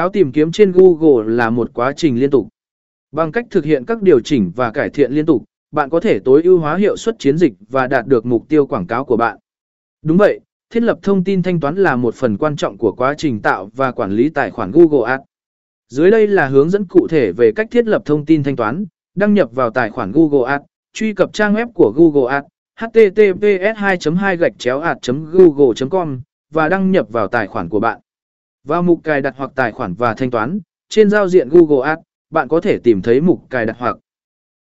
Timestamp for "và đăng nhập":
26.52-27.06